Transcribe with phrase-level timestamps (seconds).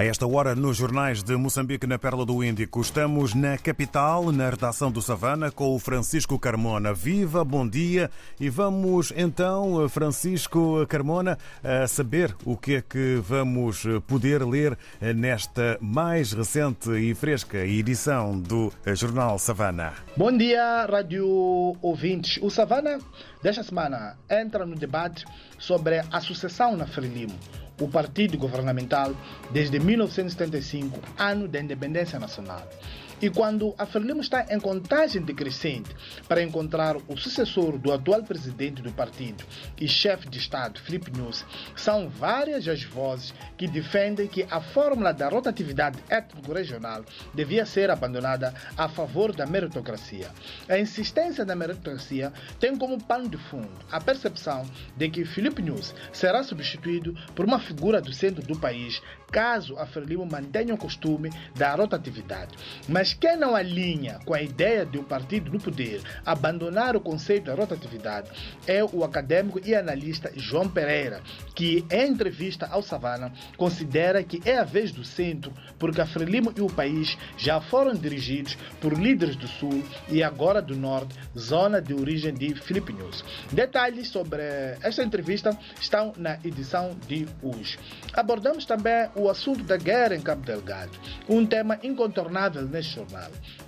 [0.00, 4.48] A esta hora, nos jornais de Moçambique, na Perla do Índico, estamos na capital, na
[4.48, 6.94] redação do Savana, com o Francisco Carmona.
[6.94, 8.10] Viva, bom dia!
[8.40, 11.36] E vamos então, Francisco Carmona,
[11.86, 14.78] saber o que é que vamos poder ler
[15.14, 19.92] nesta mais recente e fresca edição do Jornal Savana.
[20.16, 22.38] Bom dia, rádio ouvintes.
[22.42, 23.00] O Savana
[23.42, 25.26] desta semana entra no debate
[25.58, 27.38] sobre a sucessão na Frelimo
[27.80, 29.12] o partido governamental
[29.50, 32.62] desde 1975, ano da independência nacional.
[33.20, 35.94] E quando a Frelimo está em contagem decrescente
[36.26, 39.44] para encontrar o sucessor do atual presidente do partido
[39.78, 41.44] e chefe de Estado, Filipe Nunes,
[41.76, 48.54] são várias as vozes que defendem que a fórmula da rotatividade étnico-regional devia ser abandonada
[48.74, 50.30] a favor da meritocracia.
[50.66, 54.64] A insistência da meritocracia tem como pano de fundo a percepção
[54.96, 59.86] de que Filipe Nunes será substituído por uma figura do centro do país caso a
[59.86, 62.56] Frelimo mantenha o costume da rotatividade.
[62.88, 67.46] Mas quem não alinha com a ideia de um partido no poder abandonar o conceito
[67.46, 68.30] da rotatividade
[68.66, 71.20] é o acadêmico e analista João Pereira,
[71.54, 76.52] que, em entrevista ao Savana, considera que é a vez do centro, porque a Frelimo
[76.56, 81.80] e o país já foram dirigidos por líderes do Sul e agora do Norte, zona
[81.80, 83.24] de origem de Filipe News.
[83.52, 84.42] Detalhes sobre
[84.82, 87.78] esta entrevista estão na edição de hoje.
[88.12, 90.92] Abordamos também o assunto da guerra em Cabo Delgado,
[91.28, 92.99] um tema incontornável neste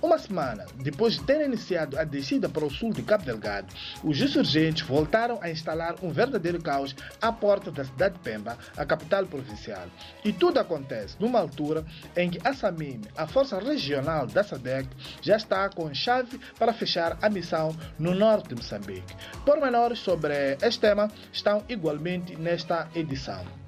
[0.01, 4.19] Uma semana depois de ter iniciado a descida para o sul de Cabo Delgado, os
[4.21, 9.25] insurgentes voltaram a instalar um verdadeiro caos à porta da cidade de Pemba, a capital
[9.25, 9.87] provincial.
[10.23, 14.89] E tudo acontece numa altura em que a SAMIM, a força regional da SADEC,
[15.21, 19.15] já está com chave para fechar a missão no norte de Moçambique.
[19.45, 23.62] Pormenores sobre este tema estão igualmente nesta edição.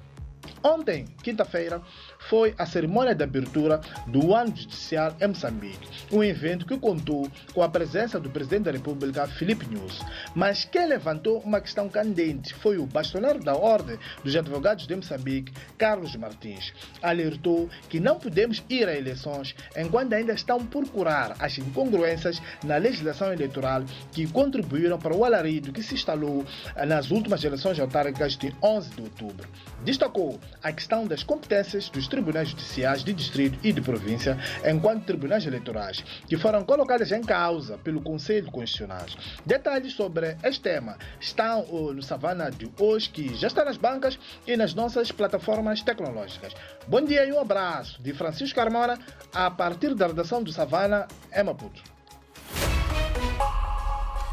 [0.66, 1.80] Ontem, quinta-feira,
[2.28, 7.62] foi a cerimônia de abertura do ano judicial em Moçambique, um evento que contou com
[7.62, 10.00] a presença do presidente da República, Filipe Nunes.
[10.34, 15.52] Mas quem levantou uma questão candente foi o bastonário da Ordem dos Advogados de Moçambique,
[15.78, 16.74] Carlos Martins.
[17.00, 22.76] Alertou que não podemos ir a eleições enquanto ainda estão por curar as incongruências na
[22.76, 26.44] legislação eleitoral que contribuíram para o alarido que se instalou
[26.88, 29.48] nas últimas eleições autárquicas de 11 de outubro.
[29.84, 35.46] Destacou a questão das competências dos tribunais judiciais de distrito e de província enquanto tribunais
[35.46, 39.06] eleitorais, que foram colocadas em causa pelo Conselho Constitucional.
[39.44, 44.56] Detalhes sobre este tema estão no Savana de hoje, que já está nas bancas e
[44.56, 46.52] nas nossas plataformas tecnológicas.
[46.86, 48.98] Bom dia e um abraço de Francisco Carmona,
[49.32, 51.95] a partir da redação do Savana, em Maputo.